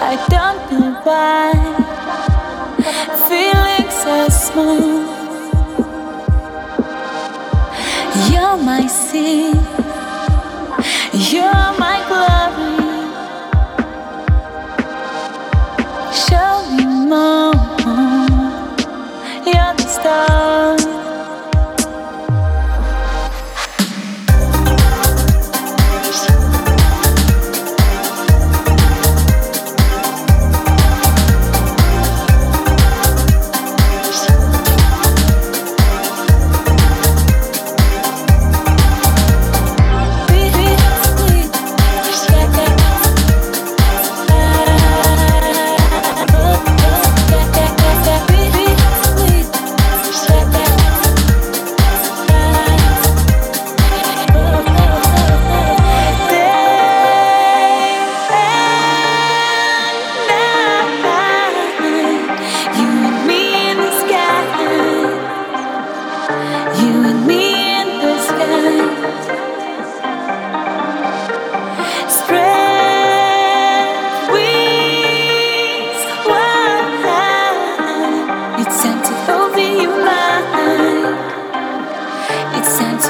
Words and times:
wonder 0.00 0.98
why 1.04 1.52
feelings 3.28 3.98
are 4.06 4.30
smooth. 4.30 5.08
You're 8.30 8.56
my 8.56 8.86
sea, 8.86 9.52
you're 11.12 11.72
my 11.78 11.98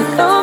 to. 0.00 0.39